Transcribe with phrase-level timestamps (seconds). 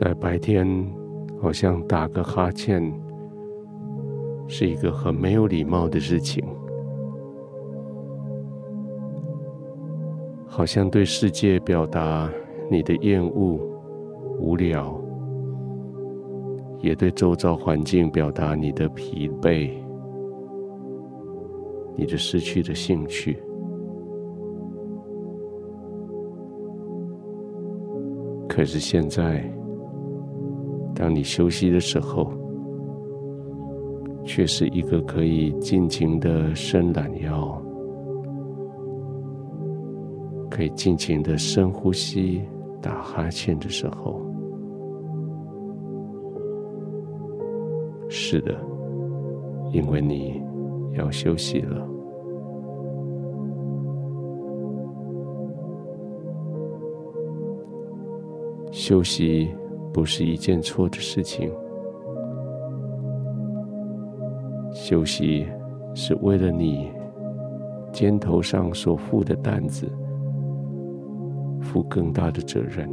[0.00, 0.64] 在白天，
[1.42, 2.80] 好像打个哈欠
[4.46, 6.44] 是一个很没有礼貌的事情，
[10.46, 12.30] 好像对世界表达
[12.70, 13.58] 你的厌恶、
[14.38, 14.96] 无聊，
[16.80, 19.68] 也对周遭环境表达你的疲惫、
[21.96, 23.36] 你的失去的兴趣。
[28.48, 29.57] 可是现在。
[30.98, 32.28] 当你休息的时候，
[34.24, 37.62] 却是一个可以尽情的伸懒腰，
[40.50, 42.42] 可以尽情的深呼吸、
[42.82, 44.20] 打哈欠的时候。
[48.08, 48.58] 是的，
[49.72, 50.42] 因为你
[50.94, 51.88] 要休息了。
[58.72, 59.48] 休息。
[59.98, 61.50] 不是一件错的事情。
[64.72, 65.44] 休息
[65.92, 66.92] 是为了你
[67.92, 69.90] 肩头上所负的担子，
[71.60, 72.88] 负更大的责任。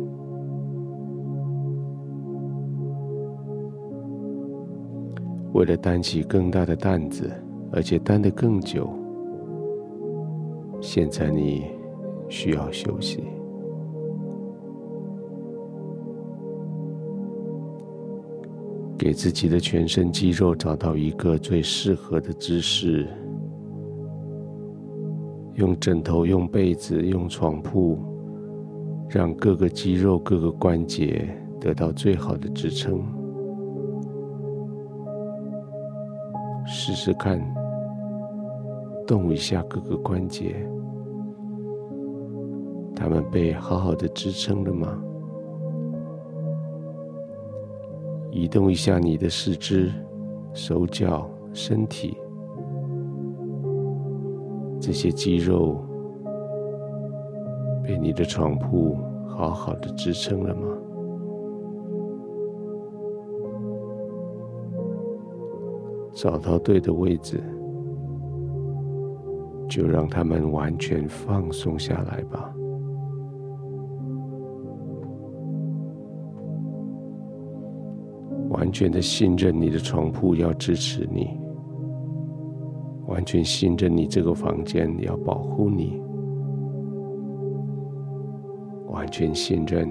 [5.54, 7.32] 为了担起更大的担子，
[7.72, 8.90] 而且担得更久，
[10.82, 11.66] 现在你
[12.30, 13.24] 需要休息。
[19.06, 23.08] 给自己的全身肌肉找到一个最适合的姿势，
[25.54, 28.00] 用枕头、用被子、用床铺，
[29.08, 31.30] 让各个肌肉、各个关节
[31.62, 33.00] 得到最好的支撑。
[36.66, 37.40] 试试看，
[39.06, 40.68] 动一下各个关节，
[42.96, 45.00] 它们被好好的支撑了吗？
[48.36, 49.90] 移动一下你的四肢、
[50.54, 52.18] 手脚、身体，
[54.78, 55.82] 这些肌肉
[57.82, 60.68] 被你的床铺好好的支撑了吗？
[66.12, 67.42] 找到对的位置，
[69.70, 72.54] 就让他们完全放松下来吧。
[78.50, 81.38] 完全的信任你的床铺要支持你，
[83.08, 86.02] 完全信任你这个房间要保护你，
[88.88, 89.90] 完全信任，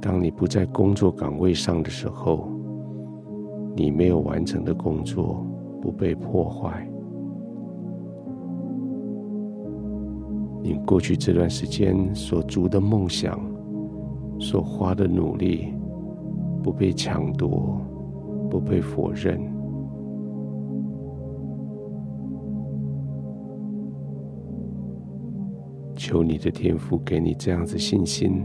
[0.00, 2.48] 当你不在工作岗位上的时候，
[3.74, 5.44] 你没有完成的工作
[5.80, 6.88] 不被破坏，
[10.62, 13.40] 你过去这段时间所筑的梦想，
[14.38, 15.74] 所花的努力。
[16.62, 17.80] 不被抢夺，
[18.50, 19.40] 不被否认。
[25.94, 28.42] 求你的天父给你这样子信心，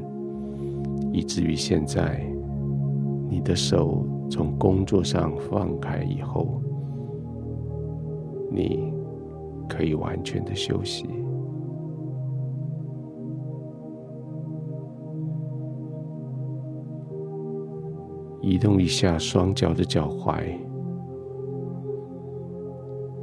[1.11, 2.21] 以至于现在，
[3.29, 6.61] 你的手从工作上放开以后，
[8.51, 8.93] 你
[9.69, 11.05] 可以完全的休息。
[18.45, 20.55] 移动一下双脚的脚踝，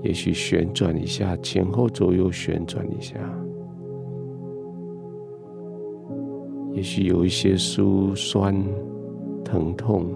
[0.02, 3.14] 也许旋转一下，前后左右旋转一下，
[6.72, 8.64] 也许有一些酸酸、
[9.44, 10.06] 疼痛，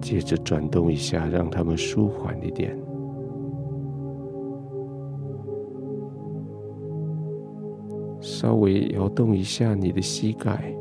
[0.00, 2.76] 接着转动一下，让它们舒缓一点。
[8.22, 10.72] 稍微摇动一下你的膝盖，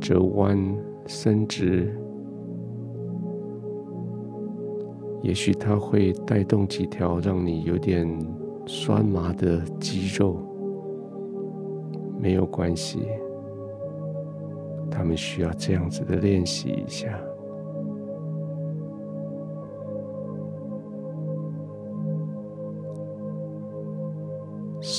[0.00, 0.58] 折弯
[1.06, 1.96] 伸直，
[5.22, 8.08] 也许它会带动几条让你有点
[8.66, 10.36] 酸麻的肌肉，
[12.20, 13.06] 没有关系，
[14.90, 17.16] 他们需要这样子的练习一下。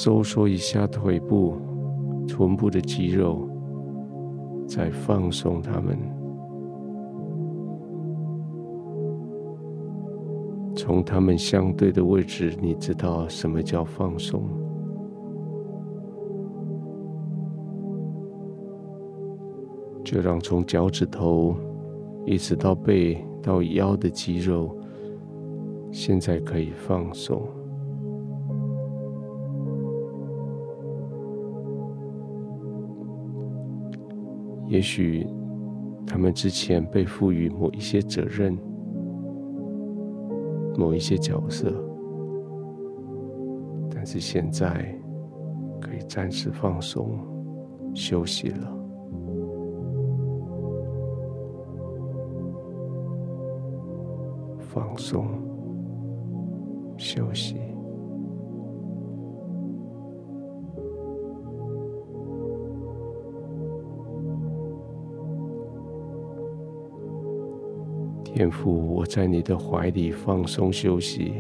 [0.02, 1.58] 收缩一下腿部、
[2.26, 3.46] 臀部的肌肉，
[4.66, 6.00] 再放松它们。
[10.74, 14.42] 从它们相对的位置，你知道什么叫放松？
[20.02, 21.54] 就让从脚趾头
[22.26, 24.74] 一直到背到腰的肌肉，
[25.92, 27.42] 现在可以放松。
[34.70, 35.28] 也许
[36.06, 38.56] 他们之前被赋予某一些责任、
[40.78, 41.74] 某一些角色，
[43.90, 44.96] 但是现在
[45.82, 47.18] 可以暂时放松、
[47.96, 48.78] 休息了。
[54.60, 55.26] 放松，
[56.96, 57.56] 休息。
[68.40, 71.34] 天父，我在你的怀里放松休息。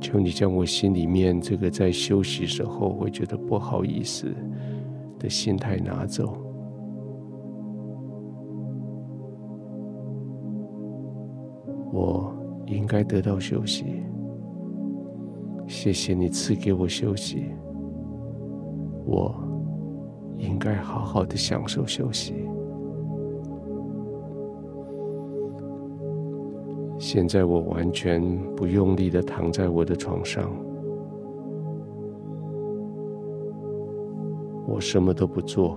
[0.00, 4.32] 求你将我心里面这个在休息时候会觉得不好意思
[5.18, 6.38] 的心态拿走。
[11.92, 12.32] 我
[12.66, 14.00] 应该得到休息。
[15.66, 17.46] 谢谢你赐给我休息。
[19.04, 19.34] 我。
[20.44, 22.34] 应该好好的享受休息。
[26.98, 28.22] 现在我完全
[28.54, 30.50] 不用力的躺在我的床上，
[34.66, 35.76] 我什么都不做，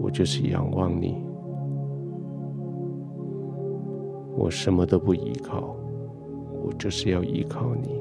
[0.00, 1.22] 我就是仰望你，
[4.36, 5.76] 我什么都不依靠，
[6.64, 8.00] 我就是要依靠你。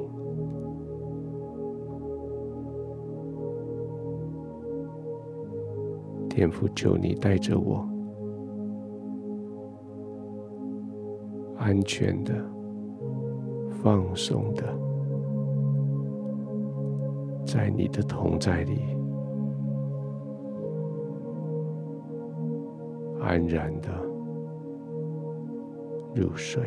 [6.39, 7.85] 天父，求你带着我，
[11.57, 12.33] 安全的、
[13.83, 14.63] 放松的，
[17.45, 18.79] 在你的同在里，
[23.19, 23.89] 安然的
[26.15, 26.63] 入睡。